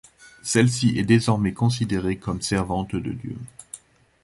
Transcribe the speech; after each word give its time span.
Celle-ci 0.41 0.97
est 0.97 1.03
désormais 1.03 1.53
considérée 1.53 2.17
comme 2.17 2.41
servante 2.41 2.95
de 2.95 3.11
Dieu. 3.11 3.35